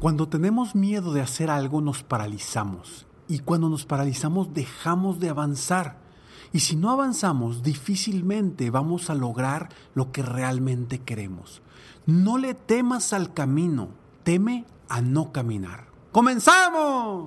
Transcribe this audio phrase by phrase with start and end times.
[0.00, 5.96] Cuando tenemos miedo de hacer algo nos paralizamos y cuando nos paralizamos dejamos de avanzar.
[6.52, 11.62] Y si no avanzamos, difícilmente vamos a lograr lo que realmente queremos.
[12.04, 13.88] No le temas al camino,
[14.22, 15.86] teme a no caminar.
[16.12, 17.26] ¡Comenzamos!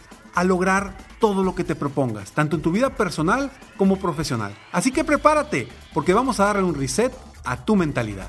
[0.33, 4.53] a lograr todo lo que te propongas, tanto en tu vida personal como profesional.
[4.71, 7.13] Así que prepárate, porque vamos a darle un reset
[7.43, 8.27] a tu mentalidad.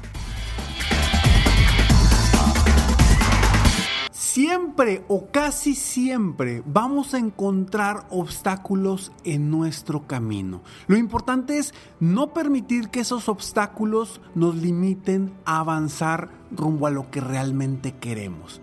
[4.11, 10.62] Siempre o casi siempre vamos a encontrar obstáculos en nuestro camino.
[10.87, 17.11] Lo importante es no permitir que esos obstáculos nos limiten a avanzar rumbo a lo
[17.11, 18.62] que realmente queremos.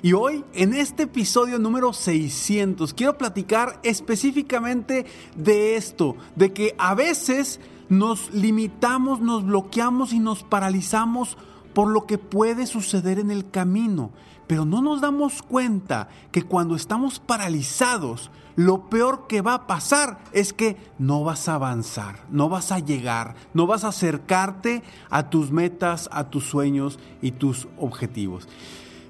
[0.00, 6.94] Y hoy, en este episodio número 600, quiero platicar específicamente de esto, de que a
[6.94, 11.36] veces nos limitamos, nos bloqueamos y nos paralizamos
[11.74, 14.12] por lo que puede suceder en el camino.
[14.46, 20.20] Pero no nos damos cuenta que cuando estamos paralizados, lo peor que va a pasar
[20.32, 25.28] es que no vas a avanzar, no vas a llegar, no vas a acercarte a
[25.28, 28.48] tus metas, a tus sueños y tus objetivos.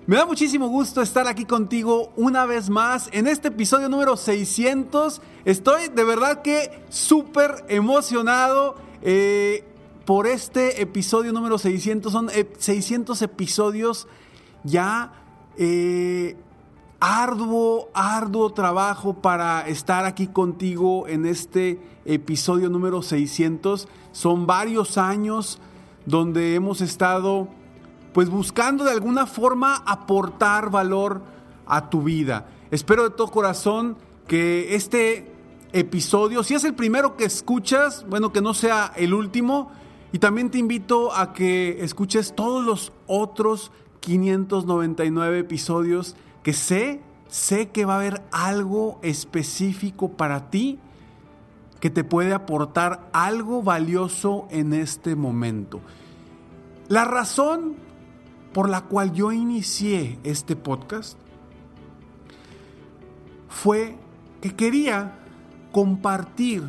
[0.08, 5.20] Me da muchísimo gusto estar aquí contigo una vez más en este episodio número 600.
[5.44, 9.64] Estoy de verdad que súper emocionado eh,
[10.06, 12.10] por este episodio número 600.
[12.10, 14.08] Son 600 eh, episodios
[14.64, 15.12] ya
[15.58, 16.38] eh,
[17.00, 23.86] arduo, arduo trabajo para estar aquí contigo en este episodio número 600.
[24.12, 25.60] Son varios años
[26.06, 27.57] donde hemos estado
[28.18, 31.22] pues buscando de alguna forma aportar valor
[31.68, 32.48] a tu vida.
[32.72, 33.96] Espero de todo corazón
[34.26, 35.30] que este
[35.72, 39.70] episodio, si es el primero que escuchas, bueno, que no sea el último.
[40.10, 43.70] Y también te invito a que escuches todos los otros
[44.00, 50.80] 599 episodios que sé, sé que va a haber algo específico para ti
[51.78, 55.80] que te puede aportar algo valioso en este momento.
[56.88, 57.86] La razón
[58.52, 61.18] por la cual yo inicié este podcast
[63.48, 63.96] fue
[64.40, 65.18] que quería
[65.72, 66.62] compartir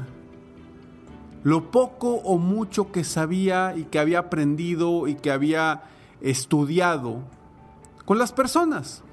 [1.44, 5.84] lo poco o mucho que sabía y que había aprendido y que había
[6.22, 7.22] estudiado
[8.06, 9.03] con las personas.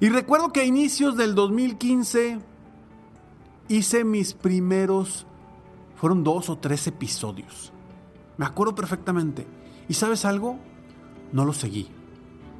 [0.00, 2.40] Y recuerdo que a inicios del 2015
[3.68, 5.26] hice mis primeros,
[5.94, 7.72] fueron dos o tres episodios.
[8.36, 9.46] Me acuerdo perfectamente.
[9.88, 10.58] ¿Y sabes algo?
[11.32, 11.88] No lo seguí.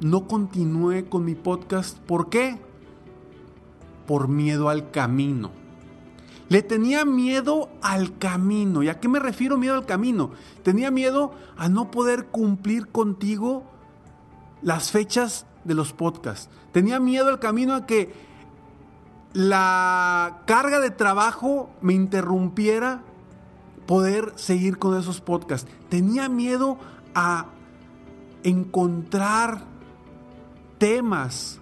[0.01, 1.97] No continué con mi podcast.
[1.99, 2.59] ¿Por qué?
[4.07, 5.51] Por miedo al camino.
[6.49, 8.83] Le tenía miedo al camino.
[8.83, 10.31] ¿Y a qué me refiero miedo al camino?
[10.63, 13.63] Tenía miedo a no poder cumplir contigo
[14.61, 16.49] las fechas de los podcasts.
[16.71, 18.13] Tenía miedo al camino a que
[19.33, 23.03] la carga de trabajo me interrumpiera
[23.87, 25.69] poder seguir con esos podcasts.
[25.89, 26.77] Tenía miedo
[27.15, 27.47] a
[28.43, 29.63] encontrar
[30.77, 31.59] temas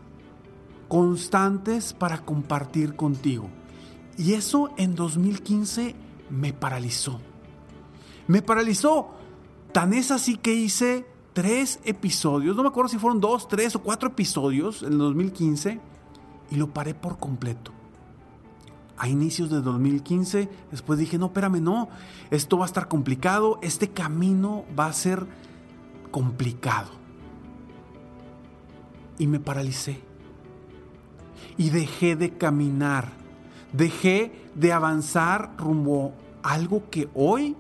[0.88, 3.50] constantes para compartir contigo.
[4.18, 5.96] Y eso en 2015
[6.30, 7.20] me paralizó.
[8.28, 9.12] Me paralizó.
[9.72, 13.82] Tan es así que hice tres episodios, no me acuerdo si fueron dos, tres o
[13.82, 15.80] cuatro episodios en 2015,
[16.52, 17.72] y lo paré por completo.
[18.98, 21.90] A inicios de 2015, después dije, no, espérame, no,
[22.30, 25.26] esto va a estar complicado, este camino va a ser
[26.12, 26.90] complicado.
[29.18, 30.02] Y me paralicé.
[31.58, 33.10] Y dejé de caminar.
[33.74, 36.14] Dejé de avanzar rumbo
[36.44, 37.56] a algo que hoy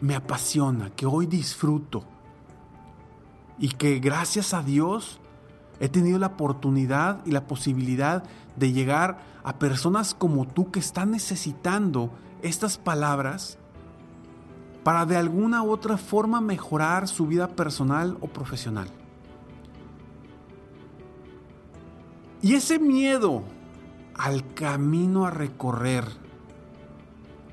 [0.00, 2.04] me apasiona, que hoy disfruto.
[3.58, 5.18] Y que gracias a Dios
[5.80, 8.24] he tenido la oportunidad y la posibilidad
[8.56, 12.10] de llegar a personas como tú que están necesitando
[12.42, 13.58] estas palabras
[14.86, 18.86] para de alguna u otra forma mejorar su vida personal o profesional.
[22.40, 23.42] Y ese miedo
[24.14, 26.04] al camino a recorrer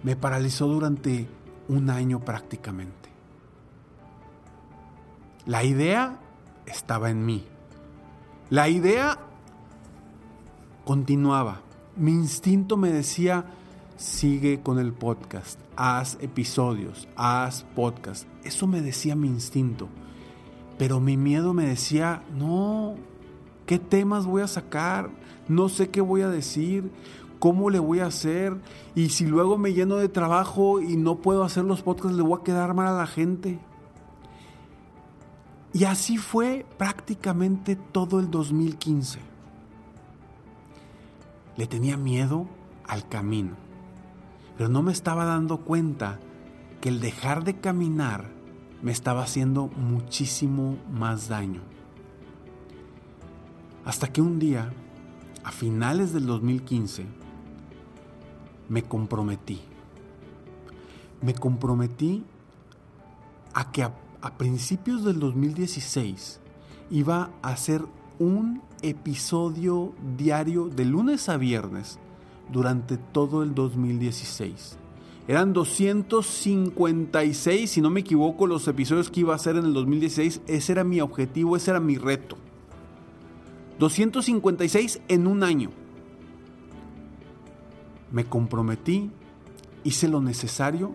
[0.04, 1.28] me paralizó durante
[1.68, 3.10] un año prácticamente.
[5.48, 6.20] La idea
[6.68, 7.48] estaba en mí.
[8.52, 9.18] La idea
[10.86, 11.62] continuaba.
[11.96, 13.46] Mi instinto me decía,
[13.98, 18.28] sigue con el podcast, haz episodios, haz podcast.
[18.44, 19.88] Eso me decía mi instinto.
[20.78, 22.96] Pero mi miedo me decía, no,
[23.66, 25.10] ¿qué temas voy a sacar?
[25.48, 26.92] No sé qué voy a decir,
[27.40, 28.60] cómo le voy a hacer.
[28.96, 32.40] Y si luego me lleno de trabajo y no puedo hacer los podcasts, le voy
[32.40, 33.60] a quedar mal a la gente.
[35.74, 39.20] Y así fue prácticamente todo el 2015.
[41.58, 42.48] Le tenía miedo
[42.88, 43.56] al camino,
[44.58, 46.20] pero no me estaba dando cuenta
[46.82, 48.26] que el dejar de caminar
[48.82, 51.62] me estaba haciendo muchísimo más daño.
[53.86, 54.72] Hasta que un día,
[55.44, 57.06] a finales del 2015,
[58.70, 59.62] me comprometí.
[61.22, 62.24] Me comprometí
[63.54, 66.40] a que a principios del 2016
[66.92, 67.86] iba a hacer
[68.20, 72.00] un episodio diario de lunes a viernes
[72.52, 74.78] durante todo el 2016.
[75.28, 80.42] Eran 256, si no me equivoco, los episodios que iba a hacer en el 2016.
[80.48, 82.38] Ese era mi objetivo, ese era mi reto.
[83.80, 85.70] 256 en un año.
[88.12, 89.12] Me comprometí,
[89.84, 90.94] hice lo necesario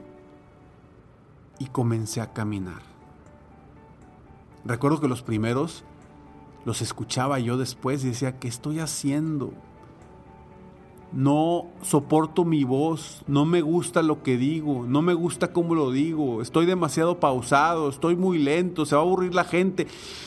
[1.59, 2.83] y comencé a caminar.
[4.65, 5.85] Recuerdo que los primeros
[6.65, 9.53] los escuchaba yo después y decía, ¿qué estoy haciendo?
[11.11, 15.91] No soporto mi voz, no me gusta lo que digo, no me gusta cómo lo
[15.91, 19.87] digo, estoy demasiado pausado, estoy muy lento, se va a aburrir la gente.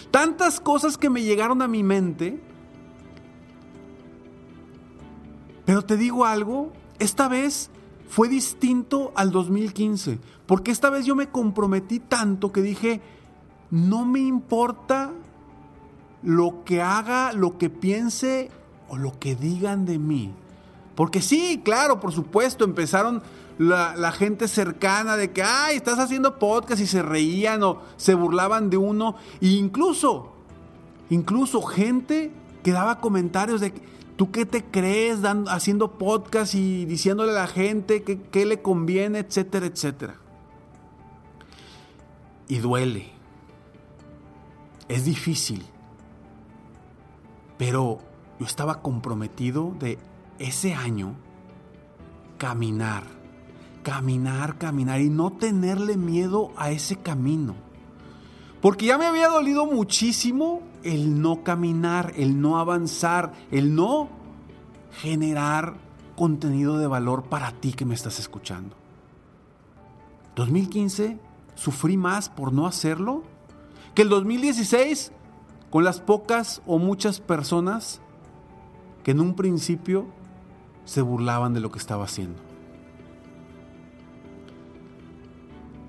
[0.09, 2.41] Tantas cosas que me llegaron a mi mente.
[5.65, 7.69] Pero te digo algo, esta vez
[8.07, 13.01] fue distinto al 2015, porque esta vez yo me comprometí tanto que dije,
[13.69, 15.13] no me importa
[16.23, 18.51] lo que haga, lo que piense
[18.89, 20.33] o lo que digan de mí.
[20.95, 23.23] Porque sí, claro, por supuesto, empezaron
[23.57, 28.69] la, gente cercana de que, ay, estás haciendo podcast y se reían o se burlaban
[28.69, 29.15] de uno.
[29.39, 30.33] E incluso,
[31.09, 32.31] incluso gente
[32.63, 33.73] que daba comentarios de,
[34.15, 39.19] ¿tú qué te crees dando, haciendo podcast y diciéndole a la gente qué le conviene,
[39.19, 40.15] etcétera, etcétera?
[42.47, 43.21] Y duele
[44.91, 45.65] es difícil,
[47.57, 47.99] pero
[48.39, 49.97] yo estaba comprometido de
[50.41, 51.15] ese año
[52.37, 53.03] caminar,
[53.83, 57.55] caminar, caminar y no tenerle miedo a ese camino.
[58.61, 64.09] Porque ya me había dolido muchísimo el no caminar, el no avanzar, el no
[65.01, 65.75] generar
[66.15, 68.75] contenido de valor para ti que me estás escuchando.
[70.35, 71.19] 2015
[71.55, 73.23] sufrí más por no hacerlo
[73.95, 75.11] que el 2016,
[75.69, 78.01] con las pocas o muchas personas
[79.03, 80.07] que en un principio
[80.85, 82.39] se burlaban de lo que estaba haciendo.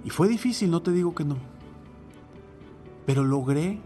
[0.04, 1.36] Y fue difícil, no te digo que no.
[3.06, 3.80] Pero logré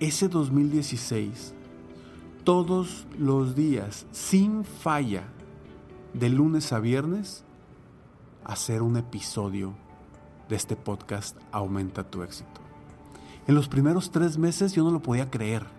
[0.00, 1.54] ese 2016
[2.44, 5.24] todos los días, sin falla,
[6.12, 7.44] de lunes a viernes,
[8.44, 9.74] hacer un episodio
[10.48, 12.60] de este podcast Aumenta tu éxito.
[13.46, 15.75] En los primeros tres meses yo no lo podía creer.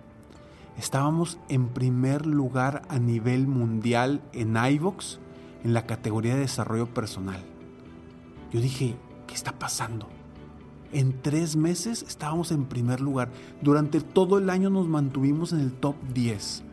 [0.78, 5.20] Estábamos en primer lugar a nivel mundial en iVox
[5.64, 7.44] en la categoría de desarrollo personal.
[8.52, 10.08] Yo dije, ¿qué está pasando?
[10.94, 13.30] En tres meses estábamos en primer lugar.
[13.62, 16.64] Durante todo el año nos mantuvimos en el top 10.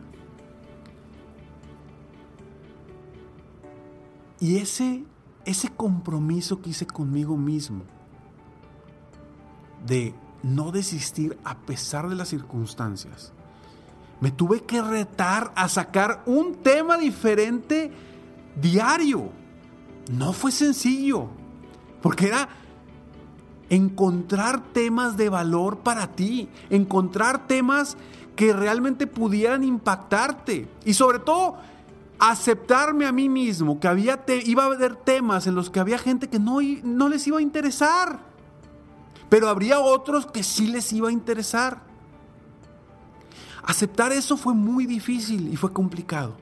[4.39, 5.03] Y ese,
[5.45, 7.83] ese compromiso que hice conmigo mismo
[9.85, 13.33] de no desistir a pesar de las circunstancias.
[14.25, 17.91] Me tuve que retar a sacar un tema diferente
[18.59, 19.29] diario.
[20.11, 21.27] No fue sencillo,
[22.01, 22.49] porque era
[23.69, 27.97] encontrar temas de valor para ti, encontrar temas
[28.35, 31.57] que realmente pudieran impactarte y sobre todo
[32.17, 36.29] aceptarme a mí mismo que había iba a haber temas en los que había gente
[36.29, 38.17] que no, no les iba a interesar.
[39.29, 41.93] Pero habría otros que sí les iba a interesar.
[43.65, 46.37] Aceptar eso fue muy difícil y fue complicado.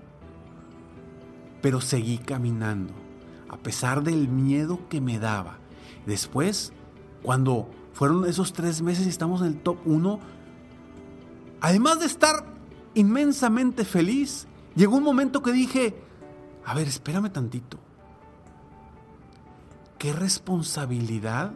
[1.61, 2.93] Pero seguí caminando,
[3.49, 5.57] a pesar del miedo que me daba.
[6.05, 6.73] Después,
[7.21, 10.19] cuando fueron esos tres meses y estamos en el top 1,
[11.61, 12.45] además de estar
[12.93, 15.95] inmensamente feliz, llegó un momento que dije,
[16.65, 17.77] a ver, espérame tantito.
[19.97, 21.53] ¿Qué responsabilidad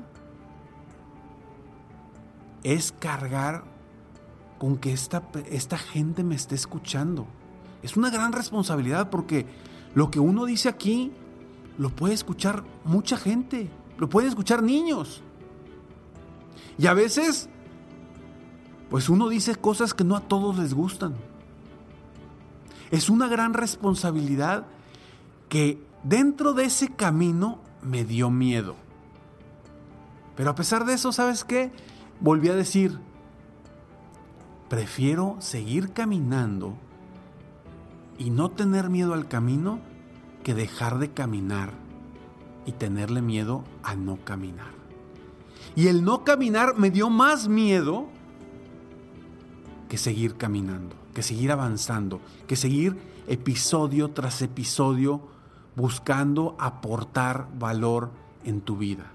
[2.63, 3.76] es cargar
[4.57, 7.27] con que esta, esta gente me esté escuchando.
[7.83, 9.45] Es una gran responsabilidad porque
[9.93, 11.11] lo que uno dice aquí
[11.77, 15.21] lo puede escuchar mucha gente, lo pueden escuchar niños.
[16.77, 17.49] Y a veces,
[18.89, 21.15] pues uno dice cosas que no a todos les gustan.
[22.91, 24.65] Es una gran responsabilidad
[25.49, 28.75] que dentro de ese camino me dio miedo.
[30.35, 31.71] Pero a pesar de eso, ¿sabes qué?
[32.19, 32.99] Volví a decir,
[34.69, 36.75] prefiero seguir caminando
[38.17, 39.79] y no tener miedo al camino
[40.43, 41.73] que dejar de caminar
[42.65, 44.71] y tenerle miedo a no caminar.
[45.75, 48.07] Y el no caminar me dio más miedo
[49.87, 52.97] que seguir caminando, que seguir avanzando, que seguir
[53.27, 55.21] episodio tras episodio
[55.75, 58.11] buscando aportar valor
[58.43, 59.11] en tu vida.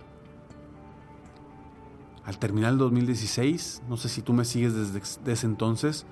[2.24, 6.06] Al terminar el 2016, no sé si tú me sigues desde, ese entonces,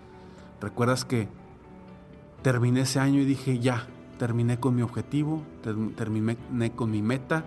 [0.61, 1.29] recuerdas que
[2.43, 3.87] terminé ese año y dije, ya,
[4.19, 5.43] terminé con mi objetivo,
[5.97, 6.37] terminé
[6.75, 7.45] con mi meta,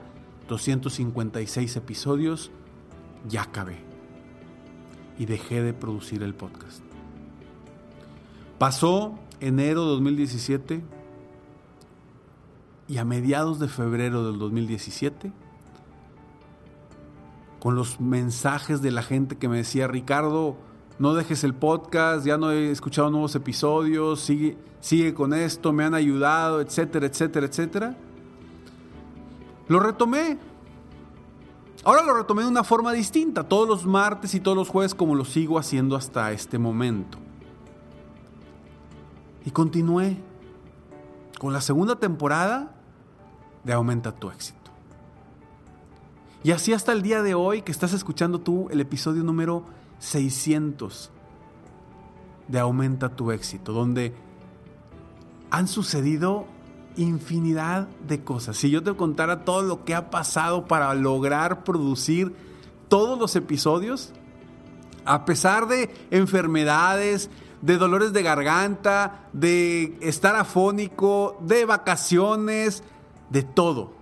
[0.47, 2.51] 256 episodios,
[3.27, 3.77] ya acabé.
[5.19, 6.81] Y dejé de producir el podcast.
[8.57, 10.83] Pasó enero de 2017
[12.87, 15.31] y a mediados de febrero del 2017,
[17.63, 20.57] con los mensajes de la gente que me decía, Ricardo,
[20.99, 25.85] no dejes el podcast, ya no he escuchado nuevos episodios, sigue, sigue con esto, me
[25.85, 27.95] han ayudado, etcétera, etcétera, etcétera.
[29.69, 30.37] Lo retomé.
[31.85, 35.15] Ahora lo retomé de una forma distinta, todos los martes y todos los jueves como
[35.15, 37.17] lo sigo haciendo hasta este momento.
[39.45, 40.17] Y continué
[41.39, 42.75] con la segunda temporada
[43.63, 44.62] de Aumenta tu éxito.
[46.43, 49.63] Y así hasta el día de hoy que estás escuchando tú el episodio número
[49.99, 51.09] 600
[52.49, 54.13] de Aumenta tu éxito, donde
[55.49, 56.45] han sucedido
[56.97, 58.57] infinidad de cosas.
[58.57, 62.35] Si yo te contara todo lo que ha pasado para lograr producir
[62.89, 64.11] todos los episodios,
[65.05, 67.29] a pesar de enfermedades,
[67.61, 72.83] de dolores de garganta, de estar afónico, de vacaciones,
[73.29, 73.93] de todo.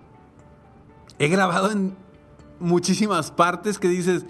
[1.19, 2.00] He grabado en
[2.61, 4.25] muchísimas partes que dices,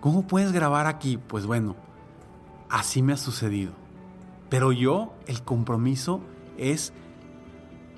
[0.00, 1.18] ¿cómo puedes grabar aquí?
[1.18, 1.76] Pues bueno,
[2.68, 3.72] así me ha sucedido.
[4.48, 6.20] Pero yo, el compromiso
[6.56, 6.92] es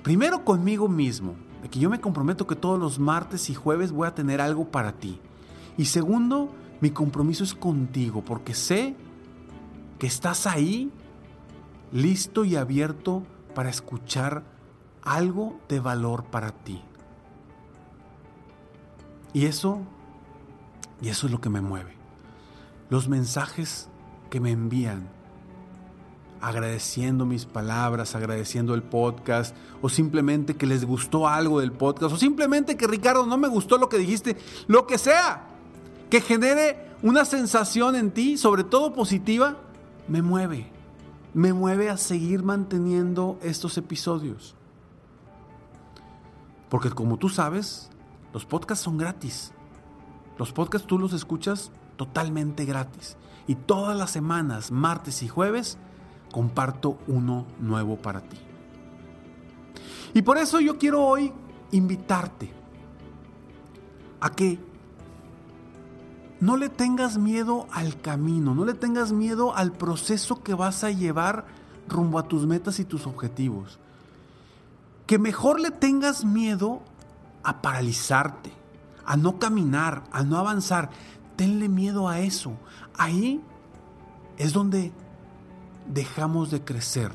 [0.03, 4.07] primero conmigo mismo, de que yo me comprometo que todos los martes y jueves voy
[4.07, 5.19] a tener algo para ti.
[5.77, 6.51] Y segundo,
[6.81, 8.95] mi compromiso es contigo, porque sé
[9.99, 10.91] que estás ahí
[11.91, 13.23] listo y abierto
[13.53, 14.43] para escuchar
[15.03, 16.81] algo de valor para ti.
[19.33, 19.79] Y eso,
[21.01, 21.95] y eso es lo que me mueve.
[22.89, 23.87] Los mensajes
[24.29, 25.09] que me envían,
[26.41, 32.17] agradeciendo mis palabras, agradeciendo el podcast, o simplemente que les gustó algo del podcast, o
[32.17, 35.47] simplemente que Ricardo no me gustó lo que dijiste, lo que sea,
[36.09, 39.57] que genere una sensación en ti, sobre todo positiva,
[40.07, 40.69] me mueve,
[41.33, 44.55] me mueve a seguir manteniendo estos episodios.
[46.69, 47.89] Porque como tú sabes,
[48.33, 49.51] los podcasts son gratis.
[50.37, 53.17] Los podcasts tú los escuchas totalmente gratis.
[53.47, 55.77] Y todas las semanas, martes y jueves,
[56.31, 58.37] comparto uno nuevo para ti.
[60.13, 61.33] Y por eso yo quiero hoy
[61.71, 62.51] invitarte
[64.19, 64.59] a que
[66.39, 70.91] no le tengas miedo al camino, no le tengas miedo al proceso que vas a
[70.91, 71.45] llevar
[71.87, 73.79] rumbo a tus metas y tus objetivos.
[75.05, 76.81] Que mejor le tengas miedo
[77.43, 78.51] a paralizarte,
[79.05, 80.89] a no caminar, a no avanzar.
[81.35, 82.53] Tenle miedo a eso.
[82.97, 83.41] Ahí
[84.37, 84.91] es donde
[85.87, 87.11] dejamos de crecer.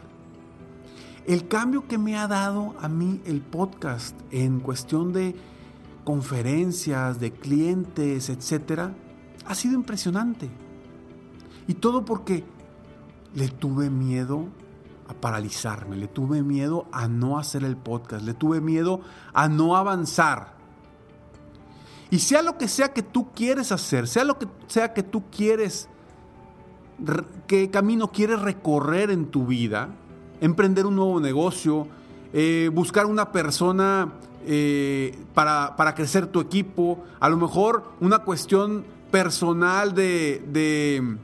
[1.27, 5.35] El cambio que me ha dado a mí el podcast en cuestión de
[6.05, 8.95] conferencias, de clientes, etcétera,
[9.45, 10.49] ha sido impresionante.
[11.67, 12.45] Y todo porque
[13.35, 14.47] le tuve miedo
[15.09, 19.01] a paralizarme, le tuve miedo a no hacer el podcast, le tuve miedo
[19.33, 20.57] a no avanzar.
[22.11, 25.25] Y sea lo que sea que tú quieres hacer, sea lo que sea que tú
[25.31, 25.89] quieres,
[27.47, 29.89] qué camino quieres recorrer en tu vida,
[30.41, 31.89] emprender un nuevo negocio,
[32.33, 34.13] eh, buscar una persona
[34.45, 41.17] eh, para, para, crecer tu equipo, a lo mejor una cuestión personal de,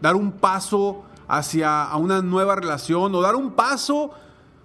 [0.00, 4.10] dar un paso hacia una nueva relación o dar un paso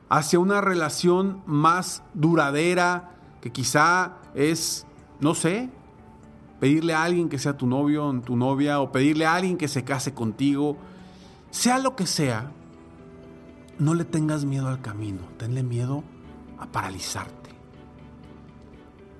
[0.10, 4.88] hacia una relación más duradera que quizá es,
[5.20, 5.70] no sé,
[6.60, 9.68] pedirle a alguien que sea tu novio o tu novia, o pedirle a alguien que
[9.68, 10.78] se case contigo,
[11.52, 12.52] sea lo que sea,
[13.78, 16.04] no le tengas miedo al camino, tenle miedo
[16.58, 17.52] a paralizarte.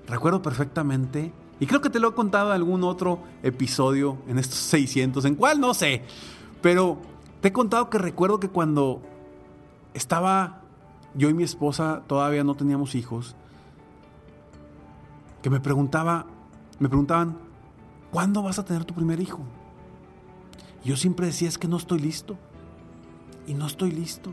[0.08, 4.58] Recuerdo perfectamente, y creo que te lo he contado en algún otro episodio en estos
[4.58, 6.04] 600, en cuál no sé,
[6.62, 6.98] pero
[7.46, 9.04] te he contado que recuerdo que cuando
[9.94, 10.64] estaba
[11.14, 13.36] yo y mi esposa, todavía no teníamos hijos,
[15.44, 16.26] que me preguntaba,
[16.80, 17.38] me preguntaban,
[18.10, 19.44] ¿cuándo vas a tener tu primer hijo?
[20.84, 22.36] Y yo siempre decía, es que no estoy listo.
[23.46, 24.32] Y no estoy listo.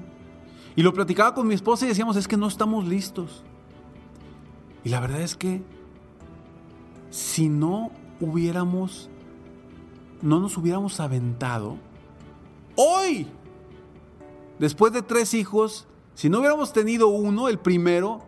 [0.74, 3.44] Y lo platicaba con mi esposa y decíamos, es que no estamos listos.
[4.84, 5.62] Y la verdad es que
[7.10, 7.90] si no
[8.20, 9.10] hubiéramos,
[10.22, 11.76] no nos hubiéramos aventado,
[12.76, 13.26] hoy,
[14.58, 18.20] después de tres hijos, si no hubiéramos tenido uno, el primero,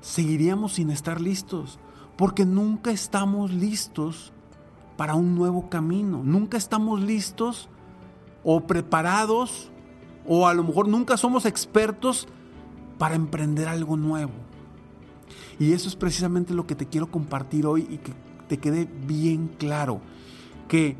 [0.00, 1.78] seguiríamos sin estar listos,
[2.16, 4.32] porque nunca estamos listos
[4.96, 7.68] para un nuevo camino, nunca estamos listos
[8.44, 9.70] o preparados
[10.26, 12.28] o a lo mejor nunca somos expertos
[12.98, 14.32] para emprender algo nuevo.
[15.58, 18.12] Y eso es precisamente lo que te quiero compartir hoy y que
[18.48, 20.00] te quede bien claro,
[20.68, 20.96] que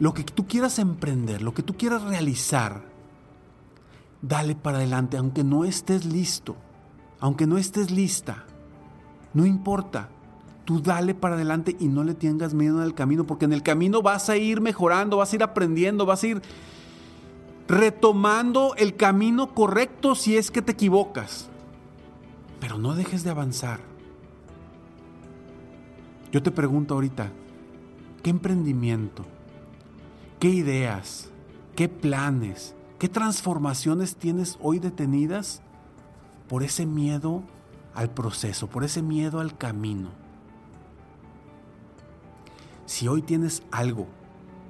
[0.00, 2.82] lo que tú quieras emprender, lo que tú quieras realizar,
[4.22, 6.56] dale para adelante, aunque no estés listo,
[7.20, 8.44] aunque no estés lista,
[9.34, 10.08] no importa,
[10.64, 14.00] tú dale para adelante y no le tengas miedo el camino, porque en el camino
[14.00, 16.42] vas a ir mejorando, vas a ir aprendiendo, vas a ir
[17.68, 21.50] retomando el camino correcto si es que te equivocas.
[22.58, 23.80] Pero no dejes de avanzar.
[26.32, 27.30] Yo te pregunto ahorita,
[28.22, 29.24] ¿qué emprendimiento?
[30.40, 31.28] ¿Qué ideas?
[31.76, 32.74] ¿Qué planes?
[32.98, 35.60] ¿Qué transformaciones tienes hoy detenidas
[36.48, 37.42] por ese miedo
[37.94, 40.08] al proceso, por ese miedo al camino?
[42.86, 44.06] Si hoy tienes algo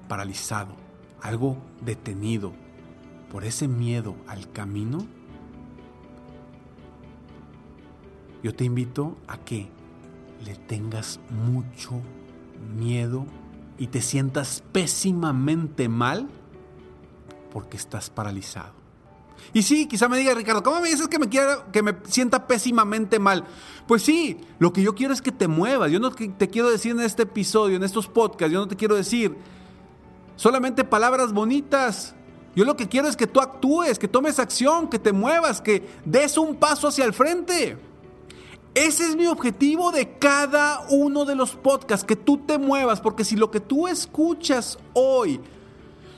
[0.09, 0.75] paralizado,
[1.23, 2.53] algo detenido,
[3.31, 5.07] por ese miedo al camino,
[8.43, 9.69] yo te invito a que
[10.45, 12.01] le tengas mucho
[12.77, 13.25] miedo
[13.81, 16.29] y te sientas pésimamente mal
[17.51, 18.75] porque estás paralizado.
[19.55, 22.47] Y sí, quizá me diga Ricardo, ¿cómo me dices que me, quiero, que me sienta
[22.47, 23.47] pésimamente mal?
[23.89, 25.91] Pues sí, lo que yo quiero es que te muevas.
[25.91, 28.95] Yo no te quiero decir en este episodio, en estos podcasts, yo no te quiero
[28.95, 29.35] decir
[30.37, 32.15] solamente palabras bonitas.
[32.55, 35.89] Yo lo que quiero es que tú actúes, que tomes acción, que te muevas, que
[36.05, 37.79] des un paso hacia el frente.
[38.75, 43.25] Ese es mi objetivo de cada uno de los podcasts, que tú te muevas, porque
[43.25, 45.41] si lo que tú escuchas hoy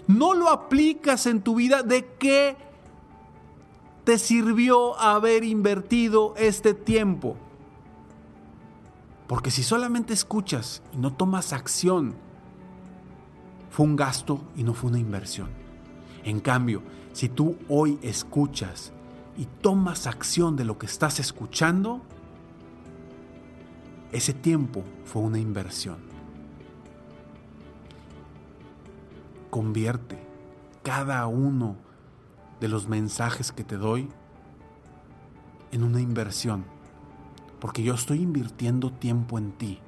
[0.06, 2.56] no lo aplicas en tu vida, ¿de qué
[4.04, 7.36] te sirvió haber invertido este tiempo?
[9.26, 12.14] Porque si solamente escuchas y no tomas acción,
[13.70, 15.48] fue un gasto y no fue una inversión.
[16.22, 16.82] En cambio,
[17.14, 18.92] si tú hoy escuchas
[19.38, 22.02] y tomas acción de lo que estás escuchando,
[24.12, 25.96] ese tiempo fue una inversión.
[29.50, 30.18] Convierte
[30.82, 31.76] cada uno
[32.60, 34.08] de los mensajes que te doy
[35.72, 36.64] en una inversión.
[37.58, 39.78] Porque yo estoy invirtiendo tiempo en ti.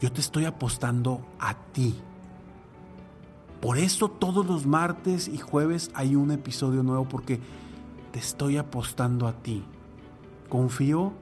[0.00, 1.94] Yo te estoy apostando a ti.
[3.60, 7.40] Por eso todos los martes y jueves hay un episodio nuevo porque
[8.12, 9.62] te estoy apostando a ti.
[10.48, 11.12] Confío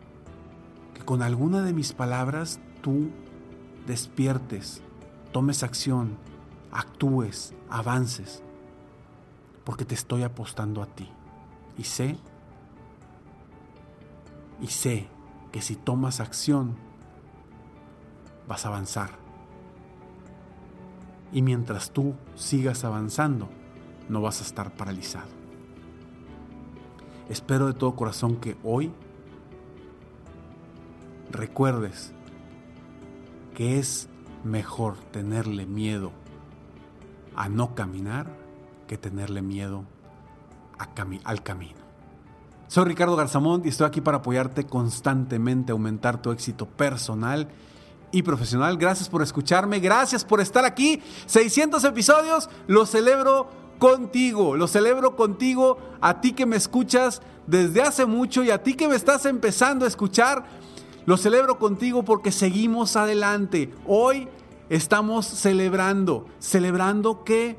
[0.98, 3.11] con alguna de mis palabras tú
[3.87, 4.82] despiertes,
[5.32, 6.16] tomes acción,
[6.72, 8.42] actúes, avances,
[9.64, 11.08] porque te estoy apostando a ti.
[11.76, 12.16] Y sé,
[14.61, 15.08] y sé
[15.52, 16.76] que si tomas acción,
[18.46, 19.28] vas a avanzar
[21.32, 23.48] y mientras tú sigas avanzando,
[24.08, 25.28] no vas a estar paralizado.
[27.28, 28.92] Espero de todo corazón que hoy
[31.38, 32.12] recuerdes
[33.55, 34.09] que es
[34.44, 36.12] mejor tenerle miedo
[37.35, 38.27] a no caminar
[38.87, 39.85] que tenerle miedo
[41.24, 41.79] al camino.
[42.66, 47.48] Soy Ricardo Garzamont y estoy aquí para apoyarte constantemente, aumentar tu éxito personal
[48.11, 48.77] y profesional.
[48.77, 51.03] Gracias por escucharme, gracias por estar aquí.
[51.27, 53.48] 600 episodios, lo celebro
[53.79, 58.74] contigo, lo celebro contigo, a ti que me escuchas desde hace mucho y a ti
[58.74, 60.44] que me estás empezando a escuchar,
[61.08, 63.72] lo celebro contigo porque seguimos adelante.
[63.86, 64.28] Hoy
[64.68, 67.58] estamos celebrando, celebrando que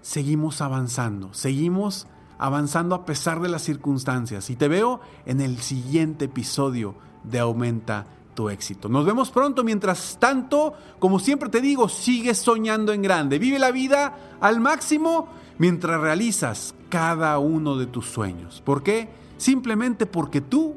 [0.00, 2.06] seguimos avanzando, seguimos
[2.38, 4.48] avanzando a pesar de las circunstancias.
[4.48, 6.94] Y te veo en el siguiente episodio
[7.24, 8.88] de Aumenta tu éxito.
[8.88, 9.64] Nos vemos pronto.
[9.64, 13.40] Mientras tanto, como siempre te digo, sigue soñando en grande.
[13.40, 15.26] Vive la vida al máximo
[15.58, 18.62] mientras realizas cada uno de tus sueños.
[18.64, 19.08] ¿Por qué?
[19.36, 20.76] Simplemente porque tú